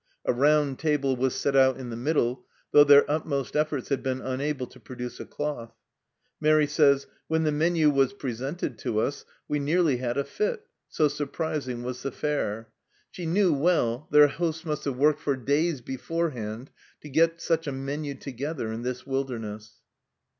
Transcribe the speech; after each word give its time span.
A 0.25 0.33
round 0.33 0.79
table 0.79 1.15
was 1.15 1.35
set 1.35 1.55
out 1.55 1.77
in 1.77 1.91
the 1.91 1.95
middle, 1.95 2.47
though 2.71 2.83
their 2.83 3.05
utmost 3.07 3.55
efforts 3.55 3.89
had 3.89 4.01
been 4.01 4.19
unable 4.19 4.65
to 4.65 4.79
produce 4.79 5.19
a 5.19 5.25
cloth! 5.27 5.75
Mairi 6.39 6.65
says," 6.65 7.05
When 7.27 7.43
the 7.43 7.51
menu 7.51 7.91
was 7.91 8.11
presented 8.13 8.79
to 8.79 8.97
us, 8.99 9.25
we 9.47 9.59
nearly 9.59 9.97
had 9.97 10.17
a 10.17 10.23
fit 10.23 10.61
1" 10.61 10.61
so 10.87 11.07
surprising 11.07 11.83
was 11.83 12.01
the 12.01 12.11
fare. 12.11 12.69
She 13.11 13.27
knew 13.27 13.53
well 13.53 14.07
their 14.09 14.27
hosts 14.27 14.65
must 14.65 14.85
have 14.85 14.97
worked 14.97 15.19
for 15.19 15.35
days 15.35 15.81
beforehand 15.81 16.71
to 17.01 17.09
get 17.09 17.39
such 17.39 17.67
a 17.67 17.71
menu 17.71 18.15
together 18.15 18.71
in 18.71 18.81
this 18.81 19.05
wilderness. 19.05 19.81